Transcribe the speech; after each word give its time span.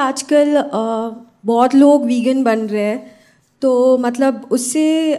आजकल 0.00 0.62
बहुत 1.44 1.74
लोग 1.74 2.04
वीगन 2.04 2.42
बन 2.44 2.58
रहे 2.58 2.82
हैं। 2.82 3.12
तो 3.62 3.98
मतलब 3.98 4.48
उससे 4.50 5.14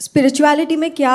स्पिरिचुअलिटी 0.00 0.76
में 0.76 0.90
क्या 0.90 1.14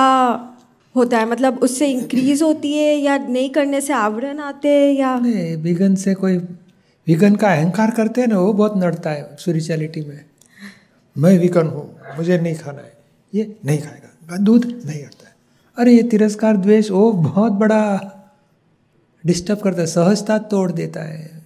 होता 0.95 1.17
है? 1.17 1.25
मतलब 1.25 1.57
उससे 1.57 1.87
इंक्रीज 1.87 2.41
होती 2.41 2.73
है 2.73 2.95
या 2.95 3.17
नहीं 3.17 3.49
करने 3.49 3.81
से 3.81 3.93
आवरण 3.93 4.39
आते 4.39 4.69
हैं 4.69 4.93
या? 4.93 5.19
नहीं 5.19 5.55
विगन 5.57 5.95
से 5.95 6.13
कोई 6.13 6.37
विगन 7.07 7.35
का 7.35 7.53
अहंकार 7.53 7.91
करते 7.91 8.21
हैं 8.21 8.27
ना, 8.27 8.39
वो 8.39 8.53
बहुत 8.53 8.77
नड़ता 8.77 9.09
है 9.09 9.35
स्पिरिचुअलिटी 9.39 10.01
में। 10.01 10.25
मैं 11.17 11.39
वीगन 11.39 11.67
हूँ, 11.67 11.99
मुझे 12.17 12.37
नहीं 12.37 12.55
खाना 12.55 12.81
है। 12.81 12.93
ये 13.33 13.55
नहीं 13.65 13.79
खाएगा 13.79 14.37
दूध 14.37 14.65
नहीं 14.65 14.99
करता 14.99 15.27
है। 15.27 15.33
अरे, 15.77 15.93
ये 15.93 16.03
तिरस्कार 16.03 16.57
द्वेष, 16.57 16.91
वो 16.91 17.11
बहुत 17.11 17.51
बड़ा 17.51 18.09
डिस्टर्ब 19.25 19.59
करता 19.59 19.81
है, 19.81 19.87
सहजता 19.87 20.37
तोड़ 20.37 20.71
देता 20.71 21.01
है। 21.01 21.42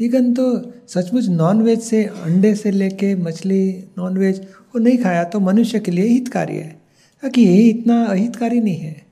विगन 0.00 0.34
तो 0.34 0.72
सचमुच 0.88 1.28
नॉन 1.28 1.62
वेज 1.62 1.80
से, 1.80 2.04
अंडे 2.04 2.54
से 2.54 2.70
लेके 2.70 3.14
मछली 3.14 3.84
नॉन 3.98 4.18
वेज 4.18 4.40
वो 4.42 4.78
नहीं 4.78 4.98
खाया 4.98 5.24
तो 5.24 5.40
मनुष्य 5.40 5.80
के 5.80 5.90
लिए 5.90 6.04
हितकारी 6.04 6.56
है। 6.56 6.80
ताकि 7.22 7.42
ये 7.42 7.56
इतना 7.56 8.04
अहितकारी 8.04 8.60
नहीं 8.60 8.76
है। 8.76 9.06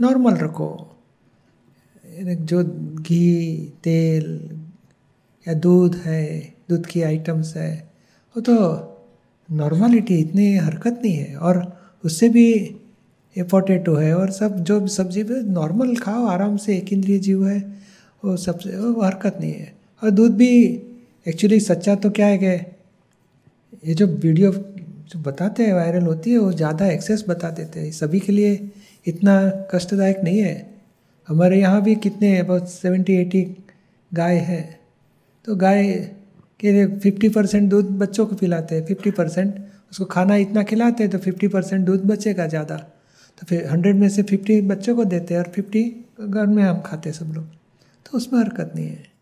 नॉर्मल 0.00 0.34
रखो। 0.34 0.96
जो 2.20 2.64
घी, 3.00 3.56
तेल 3.84 4.50
या 5.48 5.54
दूध 5.54 5.94
है, 5.94 6.54
दूध 6.70 6.86
की 6.86 7.02
आइटम्स 7.02 7.56
है, 7.56 7.92
वो 8.36 8.40
तो 8.40 8.54
नॉर्मलिटी 9.50 10.14
इतनी 10.14 10.56
हरकत 10.56 11.00
नहीं 11.04 11.14
है। 11.14 11.36
और 11.36 11.76
उससे 12.04 12.28
भी 12.28 12.52
ये 13.38 13.42
पोटैटो 13.42 13.94
है 13.94 14.14
और 14.16 14.30
सब, 14.30 14.56
जो 14.64 14.86
सब्ज़ी 14.86 15.24
नॉर्मल 15.28 15.96
खाओ, 15.96 16.24
आराम 16.24 16.56
से, 16.56 16.76
एक 16.76 16.92
इंद्रिय 16.92 17.18
जीव 17.18 17.46
है। 17.48 17.60
वो 18.24 18.36
सबसे, 18.38 18.76
वो 18.76 19.02
हरकत 19.02 19.36
नहीं 19.40 19.52
है। 19.52 19.72
और 20.02 20.10
दूध 20.10 20.36
भी 20.36 20.50
एक्चुअली 21.26 21.58
सच्चा 21.62 21.94
तो 21.96 22.10
क्या 22.10 22.26
है 22.26 22.38
कि 22.38 22.46
ये 23.88 23.94
जो 23.94 24.06
वीडियो 24.06 24.50
जो 24.52 25.18
बताते 25.20 25.64
हैं 25.64 25.74
वायरल 25.74 26.04
होती 26.04 26.30
है, 26.30 26.38
वो 26.38 26.52
ज़्यादा 26.52 26.86
एक्सेस 26.88 27.24
बता 27.28 27.50
देते 27.52 27.80
हैं। 27.80 27.90
सभी 27.92 28.20
के 28.20 28.32
लिए 28.32 28.70
इतना 29.06 29.34
कष्टदायक 29.72 30.20
नहीं 30.24 30.38
है। 30.40 30.54
हमारे 31.28 31.58
यहाँ 31.60 31.82
भी 31.82 31.94
कितने 31.96 32.36
अबाउट 32.38 32.66
सेवेंटी 32.68 33.14
एटी 33.14 33.42
गाय 34.12 34.36
है। 34.40 34.62
तो 35.44 35.56
गाय 35.56 35.92
के 36.60 36.72
लिए 36.72 36.86
फिफ्टी 36.98 37.28
परसेंट 37.28 37.68
दूध 37.70 37.90
बच्चों 37.98 38.26
को 38.26 38.36
पिलाते 38.36 38.74
हैं। 38.74 38.84
फिफ्टी 38.86 39.10
परसेंट 39.12 39.54
उसको 39.90 40.04
खाना 40.06 40.36
इतना 40.36 40.62
खिलाते 40.62 41.02
हैं 41.04 41.12
तो 41.12 41.18
फिफ्टी 41.18 41.48
परसेंट 41.48 41.84
दूध 41.86 42.04
बचेगा 42.06 42.46
ज़्यादा। 42.46 42.76
तो 42.76 43.46
फिर 43.46 43.66
हंड्रेड 43.68 43.96
में 43.96 44.08
से 44.08 44.22
फिफ्टी 44.24 44.60
बच्चों 44.62 44.94
को 44.96 45.04
देते 45.06 45.34
हैं 45.34 45.40
और 45.40 45.50
फिफ्टी 45.54 45.84
घर 46.20 46.46
में 46.46 46.62
हम 46.62 46.80
खाते 46.80 47.08
हैं 47.08 47.16
सब 47.16 47.32
लोग। 47.32 47.44
उसमें 48.16 48.40
हरकत 48.40 48.72
नहीं 48.74 48.86
है। 48.86 49.14